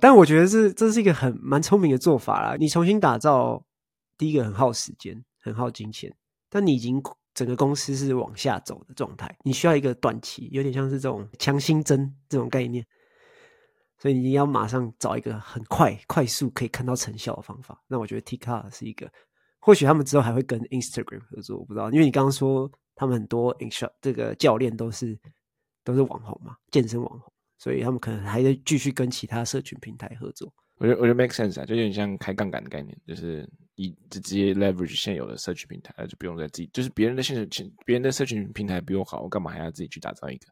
[0.00, 2.56] 但我觉得这这是一个很蛮聪明的做法啦。
[2.58, 3.64] 你重新打造
[4.16, 6.12] 第一个很耗时间，很耗金钱，
[6.50, 7.00] 但你已经
[7.32, 12.84] 整个公司是往下走的状态，你需要一个短期，有点像是这种强心针这种概念，
[13.96, 17.80] 所以你要马上找一个很快、快速可以看到成效的方法。
[17.86, 19.08] 那我觉得 TikTok 是一个，
[19.60, 22.68] 或许他们之后还会跟 Instagram 合作，我不知道，因为你刚刚说
[22.98, 25.16] 他们很多 Insta 这个教练都是
[25.84, 30.52] 都是网红嘛，健身网红，所以他们可能还在继续跟其他社群平台合作。
[30.78, 37.46] 我觉得我觉得 make sense 啊，就有点像开杠杆的概念，就是以直接 leverage 现有的社群平台，就不用再自己，就是别人的现有
[37.86, 40.46] 别人的社群平台比我好，我干嘛还要自己去打造一个？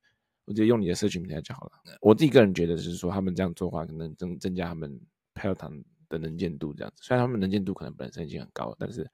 [0.45, 1.73] 我直接用你的社群平台就好了。
[2.01, 5.01] 我自己个人觉得，就是说他们这样做的话，可能增增加他们
[5.35, 5.77] PL 堂
[6.09, 7.03] 的能见度，这样子。
[7.03, 9.05] 虽然他们能见度可能本身已经很高了，但是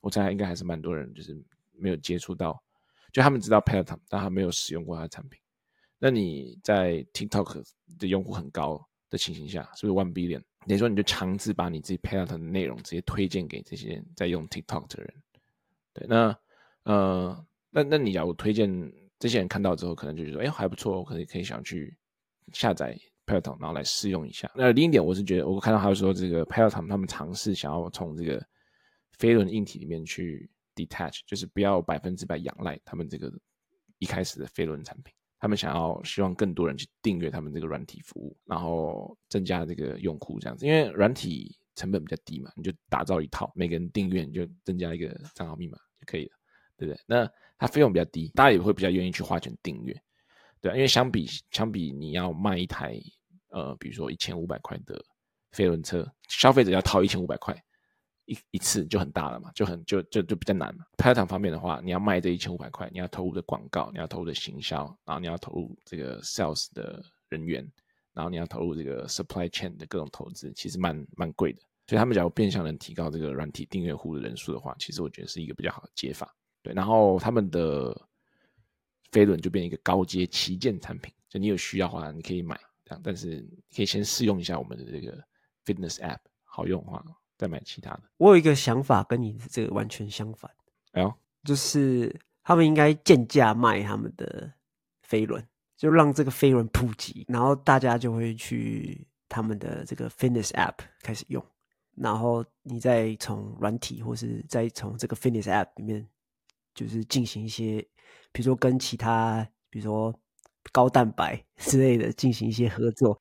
[0.00, 1.36] 我猜应该还是蛮多人就是
[1.72, 2.60] 没有接触到，
[3.16, 5.40] 就他们知道 Peloton，但他没有使用过他的产品。
[5.98, 7.64] 那你在 TikTok
[7.98, 10.42] 的用户很高的情形下，是不是 One Billion？
[10.66, 15.14] 等于说，你就强制把你自己 Peloton 的内容直接推荐给这些在用 TikTok 的人。
[15.94, 16.38] 对，那
[16.82, 21.96] 呃，那那你假如推荐这些人看到之后，可能就觉得，哎，还不错，我可能可以想去
[22.52, 24.52] 下载 Peloton，然后来试用一下。
[24.54, 28.46] 那另一点，我是觉得，我看到他说，这个 Peloton 他们尝试想要从这个
[29.12, 33.32] 飞轮硬体里面去 detach，就是不要百分之百仰赖他们这个
[33.98, 35.12] 一开始的飞轮产品。
[35.38, 46.32] 他们想要希望更多人去订阅他们这个软体服务，然后增加这个用户这样子，因为软体成本比较低嘛，你就打造一套，每个人订阅你就增加一个账号密码就可以了，
[46.78, 47.00] 对不对？
[47.06, 49.94] 那它费用比较低，大家也会比较愿意去花钱订阅，
[50.62, 52.98] 对啊，因为相比相比你要卖一台
[53.50, 54.98] 呃，比如说一千五百块的
[55.52, 57.54] 飞轮车，消费者要掏一千五百块。
[58.26, 60.84] 一一次就很大了嘛，就很就就就比较难嘛。
[60.98, 67.66] Peloton 方面的话，你要卖这一千五百块，你要投入的广告，你要投入的行销，然后你要投入这个 sales 的人员，
[68.12, 71.60] 然后你要投入这个 supply chain 的各种投资，其实蛮蛮贵的。
[71.86, 76.34] 所以他们假如变相能提高这个软体订阅户的人数的话，其实我觉得是一个比较好的解法。
[76.62, 77.96] 对，然后他们的
[79.12, 83.40] 飞轮就变成一个高阶旗舰产品，就你有需要的话，你可以买这样，但是
[83.72, 85.22] 可以先试用一下我们的这个
[85.64, 87.04] fitness app，好用的话。
[87.36, 88.02] 再买其他的。
[88.16, 90.50] 我有一个想法跟你这个完全相反。
[90.92, 94.52] 哎呦，就是他们应该贱价卖他们的
[95.02, 95.46] 飞轮，
[95.76, 101.44] 就让这个飞轮普及，然后大家就会去他们的这个 fitness app 开始用，
[101.96, 106.06] 然后你再从软体或是再从这个 fitness app 里面，
[106.74, 107.80] 就是进行一些，
[108.32, 110.14] 比如说跟其他，比如说
[110.72, 113.20] 高蛋白之类的进行一些合作。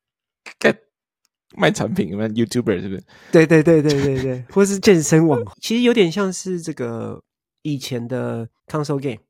[1.57, 3.03] 卖产品，卖 YouTuber 是不是？
[3.31, 7.23] 对对对对对对， 或是健身网红， 其实有点像是这个
[7.61, 9.21] 以前的 console game，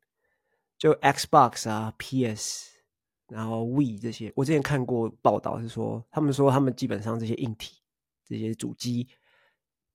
[0.77, 2.71] 就 Xbox 啊、PS，
[3.29, 4.31] 然后 Wii 这些。
[4.35, 7.75] 我之前看过报道是说，他们说他们基本上这些硬体、
[8.27, 9.07] 这些主机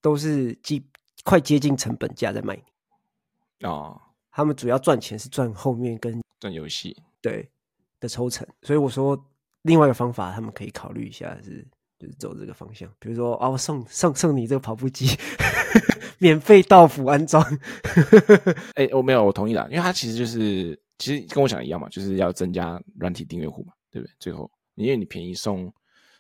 [0.00, 0.86] 都是几
[1.24, 4.00] 快接近成本价在卖你哦。
[4.30, 7.50] 他们主要赚钱是赚后面跟赚游戏对
[7.98, 9.20] 的抽成，所以我说
[9.62, 11.66] 另外一个方法，他们可以考虑一下是。
[12.00, 15.06] 就是走这个方向，比如说啊，我送送送你这个跑步机，
[16.18, 17.44] 免费到府安装。
[18.74, 24.14] 哎、欸，我没有，我同意啦，因为它其实就是其实跟我想的一样嘛，就是要增加软体订阅户嘛，对不对？
[24.18, 25.70] 最后，因为你便宜送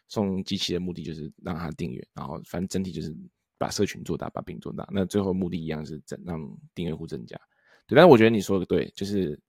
[0.08, 3.16] 送机器的目的就是让它订阅，然后反正整体就是
[3.56, 4.86] 把社群做大，把饼做大。
[4.92, 6.38] 那最后目的一样是增让
[6.74, 7.40] 订阅户增加。
[7.86, 9.40] 对，但是我觉得你说的对，就是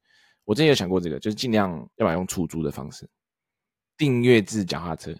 [0.45, 3.05] 我之前有想过这个，就是尽量要把用出租的方式，
[3.97, 5.13] 订阅制脚踏车。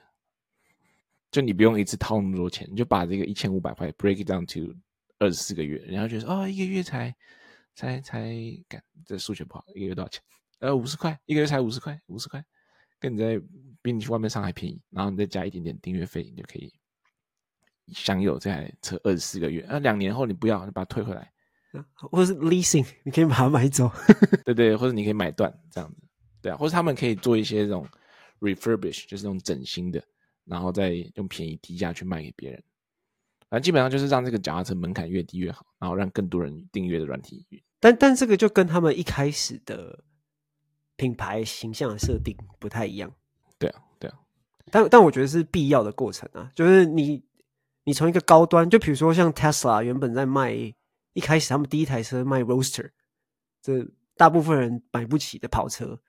[1.32, 4.76] 就你不用一次掏那么多钱，你就把这个一千五百块 break it down to
[5.18, 7.16] 二十四个月，然后觉得哦，一个月才
[7.74, 8.36] 才才，
[8.68, 10.22] 干这数学不好，一个月多少钱？
[10.60, 12.44] 呃，五十块，一个月才五十块，五十块，
[13.00, 13.42] 跟你在
[13.82, 16.74] 比你去外面上还便宜，然后你再加一点点订阅费，你就可以
[17.94, 19.62] 享有这台车二十四个月。
[19.62, 21.32] 啊，两年后你不要，你把它退回来，
[21.96, 23.90] 或者是 leasing，你可以把它买走，
[24.44, 26.02] 对对，或者你可以买断这样子，
[26.42, 27.88] 对啊，或者他们可以做一些这种
[28.42, 30.04] refurbish，就是那种整新的。
[30.52, 32.62] 然后再用便宜低价去卖给别人，
[33.50, 37.46] 反正基本上就是让这个脚踏车门槛越低越好，然后让更多人订阅的软体。
[37.80, 40.04] 但但这个就跟他们一开始的
[40.98, 43.10] 品牌形象的设定不太一样。
[43.58, 44.20] 对啊，对啊。
[44.70, 47.24] 但但我觉得是必要的过程啊，就是你
[47.86, 50.52] 你从一个高端，就比如说像 Tesla 原本在卖，
[51.14, 52.90] 一开始他们第一台车卖 Roadster，
[53.62, 56.02] 这大部分人买不起的跑车，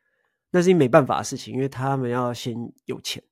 [0.50, 2.56] 那是没办法的事情，因为他们要先
[2.86, 3.22] 有钱。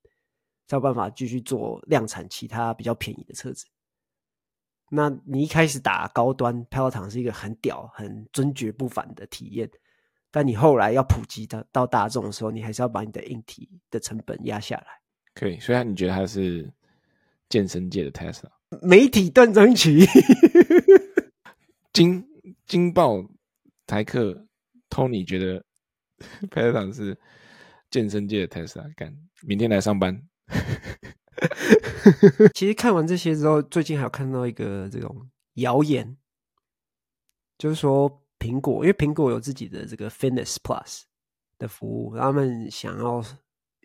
[0.71, 3.67] 才有办法继续做量产其他比较便宜的车子。
[4.89, 9.69] 那你一开始打高端，Peloton 是一个很屌、很尊爵不凡的体验。
[10.31, 14.87] 但你后来要普及到到大众的时候，你还是要把你的硬体的成本压下来。
[15.35, 16.73] 可以，所以你觉得它是
[17.49, 18.49] 健身界的 Tesla？
[18.81, 20.07] 媒体断章取义。
[21.93, 22.25] 惊
[22.67, 23.21] 惊爆
[23.89, 24.47] 台客
[24.89, 25.65] Tony 觉得
[26.49, 27.19] Peloton 是
[27.91, 29.13] 健身界的 Tesla，干
[29.43, 30.30] 明天来上班。
[32.55, 36.17] 其实看完这些之后，最近还有看到一个这种谣言，
[37.59, 41.03] 就是说苹果，因为苹果有自己的这个 Fitness Plus
[41.59, 43.25] 的服务，他们想要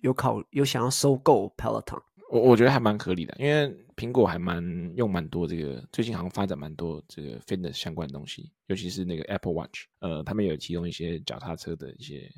[0.02, 2.02] 有考有想要收购 Peloton。
[2.30, 4.64] 我我觉得还蛮合理的，因为苹果还蛮
[4.96, 12.30] 用蛮多这个，最近好像发展蛮多这个 Fitness 相关的东西，尤其是那个 Apple Watch，呃，他们有提供一些脚踏车的一些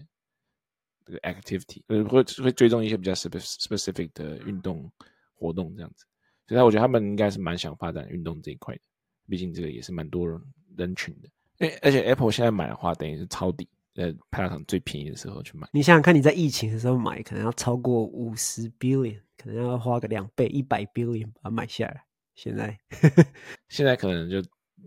[1.08, 4.92] 这个 activity，呃，会会追踪一些比较 specific 的运动
[5.34, 6.06] 活动这样子，
[6.48, 8.82] 所以我觉得他们应该是蛮想发展运动这一块的，
[9.30, 10.40] 毕竟这个也是蛮多人
[10.78, 11.30] 人群的，
[11.60, 13.68] 因为而且 Apple 现在买的话，等于是抄底。
[13.96, 15.68] 呃，Peloton 最便宜的时候去买。
[15.74, 22.06] 你想想看，你在疫情的时候买，可能要超过五十 billion，可能要花个两倍，一百 billion 把它买下来。
[22.36, 22.78] 现在，
[23.70, 24.40] 现在可能就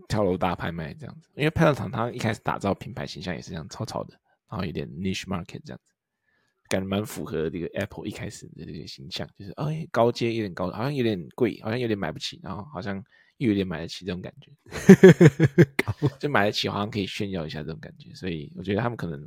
[0.07, 1.29] 跳楼大拍卖这样子。
[1.35, 4.17] 因为 Peloton 它一开始打造品牌形象也是这样草草的，
[4.49, 5.91] 然后有点 niche market 这样子，
[6.71, 13.03] 感觉蛮符合这个 Apple 一开始的这个形象，就是哎高阶有点高，好像有点贵，好像有点买不起，然后好像。
[13.37, 14.51] 又有点买得起这种感觉，
[16.19, 19.19] 就买得起，好像可以炫耀一下这种感觉，所以我觉得他们可能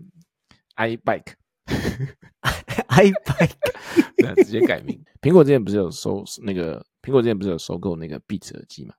[0.76, 1.34] iBike
[2.86, 3.54] iBike
[4.16, 5.02] 对，直接改名。
[5.20, 8.94] 苹果之前不是有收那个，苹果之前不是有收购那个 Beats 耳机嘛？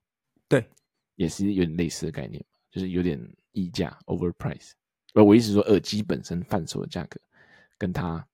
[0.50, 0.68] 对，
[1.16, 3.18] 也是有点类似的概念，就是有点
[3.54, 4.72] 溢价 overprice。
[5.14, 7.18] 而我意思说，耳机本身贩售的价格
[7.78, 8.28] 跟它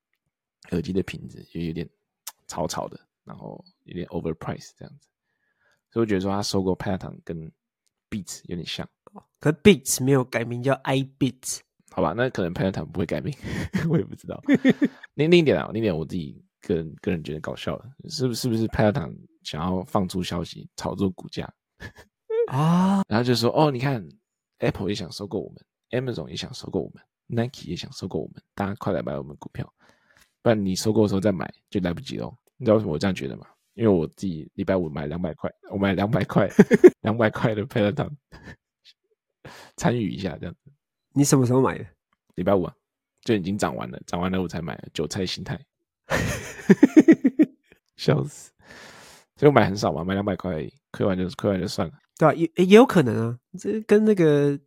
[0.70, 1.90] 耳机的品质也有点
[2.48, 5.08] 吵吵的，然后有点 overprice 这样子。
[5.92, 7.52] 所以我觉得说他收购 Peloton 跟
[8.10, 8.88] Beats 有点像，
[9.40, 11.60] 可 Beats 没有改名叫 iBeats，
[11.90, 12.14] 好吧？
[12.16, 13.34] 那可能 Peloton 不会改名，
[13.90, 14.42] 我也不知道。
[15.16, 18.48] 另另一点啊，另一点我自己个人个人觉得搞笑的，是不是？
[18.48, 21.52] 不是 Peloton 想要放出消息炒作股价
[22.48, 23.02] 啊？
[23.10, 24.08] 然后就说哦，你看
[24.60, 29.74] Apple 也想收购我们，Amazon 也想收购我们，Nike 也想收购我们，大家快来买我们股票，
[30.42, 32.34] 不然你收购的时候再买就来不及了。
[32.58, 33.48] 你知道为什么我这样觉得吗？
[33.74, 36.50] 因为我自己礼拜五买两百块，我买两百块，
[37.02, 38.10] 两百块的 Peloton
[39.78, 40.72] 参与一下这样子。
[41.14, 41.86] 你什么时候买的？
[42.36, 42.76] 礼拜五啊，
[43.22, 45.60] 就已经涨完了，涨完了我才买的，韭菜心态，
[47.96, 48.52] 笑死！
[49.38, 51.94] 所以我买很少嘛，买两百块亏完就亏完就算了。
[52.18, 54.60] 对啊，也也有可能啊，这跟那个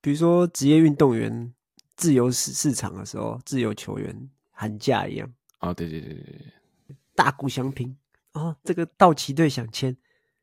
[0.00, 1.52] 比如说职业运动员
[1.96, 5.30] 自由市市场的时候，自由球员喊价一样。
[5.60, 7.94] 哦，对对对对对，大股相拼。
[8.32, 9.96] 哦，这个道奇队想签，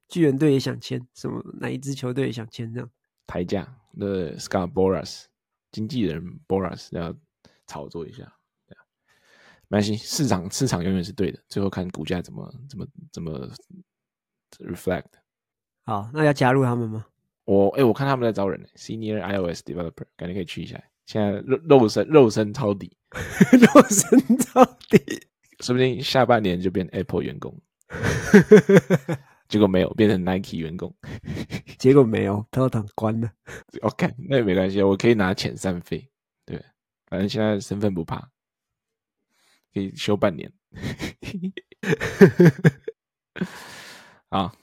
[0.08, 2.90] 巨人队也想签，什么哪一支球队也想签这样？
[3.28, 5.26] 抬价，那 Scott Boras
[5.72, 7.16] 经纪人 Boras 要
[7.66, 8.24] 炒作一下，
[8.68, 8.84] 对啊，
[9.68, 13.50] 没关系，市场市场永远是对的，最后看股价怎么怎么怎么
[14.60, 15.06] reflect。
[15.84, 17.06] 好，那要加入他们吗？
[17.46, 20.82] 我哎、欸，我看他们在招人，Senior iOS Developer，感觉可以去一下。
[21.06, 24.20] 现在肉肉身肉身抄底，肉身
[24.54, 24.98] 到底，
[25.60, 27.56] 说不定下半年就变 Apple 员工。
[29.50, 30.96] 结果没有变成 Nike 员工，
[31.78, 33.30] 结果没有，Peloton 关了。
[33.82, 36.10] OK，那也没关系，我可以拿遣散费。
[36.46, 36.64] 对，
[37.08, 38.30] 反正现在身份不怕，
[39.74, 40.50] 可以休半年。
[44.30, 44.56] 啊，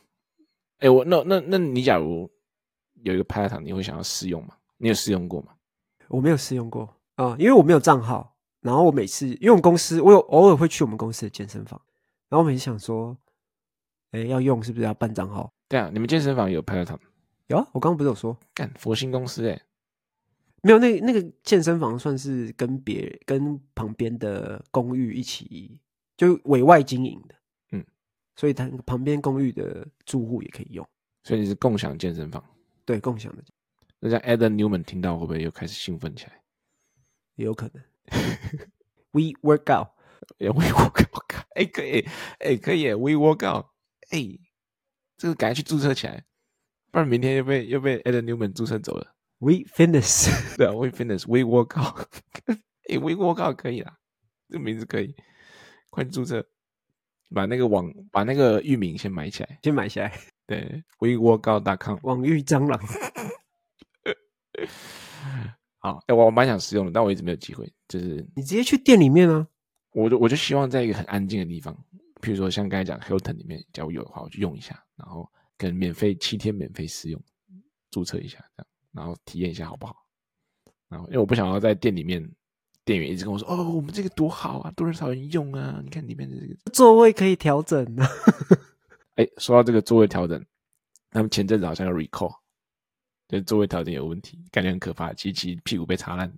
[0.79, 2.31] 哎、欸，我那那那你假如
[3.03, 4.57] 有一个 Peloton，你会想要试用吗？
[4.79, 5.53] 你有试用过吗？
[6.09, 6.85] 我没有试用过
[7.17, 8.38] 啊、嗯，因为我没有账号。
[8.61, 11.81] 然后我每次因为我们公司，我有偶尔会去我们公司的健身房。
[12.29, 13.17] 然后我每次想说，
[14.11, 15.53] 哎，要用是不是要办账号？
[15.69, 16.99] 对啊，你们健身房有 Peloton？
[17.47, 19.63] 有啊，我刚刚不是有说，干佛心公司哎，
[20.63, 25.81] 没有那那个健身房算是跟别跟旁边的公寓一起
[26.17, 27.35] 就委外经营的，
[27.73, 27.85] 嗯，
[28.37, 30.87] 所以他旁边公寓的住户也可以用，
[31.23, 32.45] 所以你是共享健身房？
[32.85, 33.43] 对，共享的。
[34.01, 36.43] 那像 Adam Newman 听到会不会又开始兴奋起来？
[37.37, 37.83] 也有可能。
[39.13, 39.89] We work out。
[40.37, 42.07] 也 We Work Out，哎，可以，
[42.39, 43.67] 哎，可以，We Work Out，
[44.11, 44.39] 哎，
[45.17, 46.25] 这个赶快去注册起来，
[46.93, 49.15] 不然明天又被又被 Adam Newman 注册走了。
[49.39, 52.07] We Fitness，对啊，We Fitness，We Work Out，
[52.89, 53.97] 哎，We Work Out 可以啦，
[54.49, 55.17] 这个名字可以，
[55.91, 56.47] 快注册，
[57.35, 60.13] 把那个网，把那个域名先买起来，先买起来。
[60.47, 62.81] 对，We Work Out.com，网域蟑螂。
[65.79, 69.47] 好，哎，我我蛮想试用的，但我一直没有机会，就是你直接去店里面啊。
[69.93, 71.75] 我就我就希望在一个很安静的地方，
[72.21, 77.21] 譬如说像刚才讲 Hilton 里面，假如有的话，我就用一下，然后可能免费七天免费试用，
[77.91, 79.97] 注册一下这样，然后体验一下好不好？
[80.89, 82.27] 然后因为我不想要在店里面，
[82.85, 85.81] 店员一直跟我说：“哦，我们这个多好啊，多人少人用啊？
[85.85, 88.09] 你看里面的这个 座位可以调整啊。”
[89.17, 90.43] 哎，说到这个座位调整，
[91.11, 92.35] 他们前阵子好像要 recall，
[93.29, 95.13] 就是座位条件有问题，感觉很可怕。
[95.13, 96.33] 机器屁股被擦烂，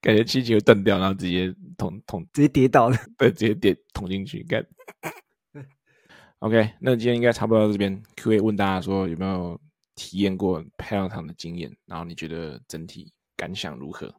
[0.00, 4.42] 感觉机器会断掉，然后直接捅捅，直接跌倒了，对，直接跌捅进去。
[4.42, 4.66] 干，
[6.40, 8.02] OK，那今天应该差不多到这边。
[8.16, 9.58] Q&A 问大家说有没有
[9.94, 14.12] 体验过拍卖场的经验，然后你觉得整体感想如何？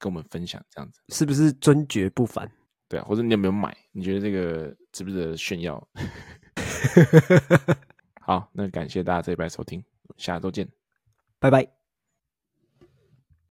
[0.00, 2.48] 跟我们分享这样子，是不是尊爵不凡？
[2.88, 3.76] 对啊，或者你有没有买？
[3.90, 5.88] 你觉得这个值不值得炫耀？
[8.28, 9.82] 好，那感谢大家这一拜收听，
[10.18, 10.68] 下周见，
[11.38, 11.77] 拜拜。